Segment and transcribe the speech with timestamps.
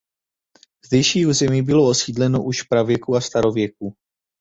[0.85, 3.95] Zdejší území bylo osídleno už v pravěku a starověku.